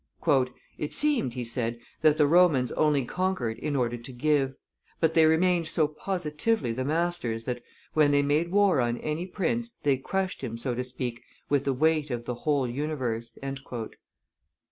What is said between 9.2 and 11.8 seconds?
prince, they crushed him, so to speak, with the